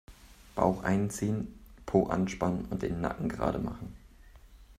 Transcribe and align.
Bauch 0.55 0.81
einziehen, 0.83 1.47
Po 1.85 2.07
anspannen 2.07 2.65
und 2.71 2.81
den 2.81 3.01
Nacken 3.01 3.29
gerade 3.29 3.59
machen. 3.59 3.95